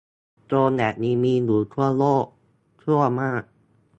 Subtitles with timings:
[0.47, 2.25] โจรแบบนี้มีอยู่ทั่วโลก
[2.81, 3.43] ชั่วมาก